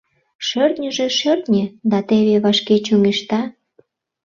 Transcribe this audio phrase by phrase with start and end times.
[0.47, 3.41] Шӧртньыжӧ шӧртньӧ, да теве вашке чоҥешта...